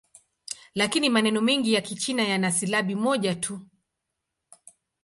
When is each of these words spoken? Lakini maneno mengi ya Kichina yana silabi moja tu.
Lakini 0.75 1.09
maneno 1.09 1.41
mengi 1.41 1.73
ya 1.73 1.81
Kichina 1.81 2.23
yana 2.23 2.51
silabi 2.51 2.95
moja 2.95 3.35
tu. 3.35 3.59